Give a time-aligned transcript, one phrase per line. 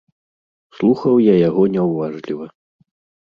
[0.77, 2.45] Слухаў я яго няўважліва.